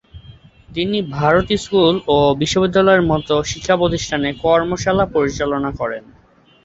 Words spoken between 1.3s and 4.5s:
জুড়ে স্কুল ও বিশ্ববিদ্যালয়ের মতো শিক্ষাপ্রতিষ্ঠানে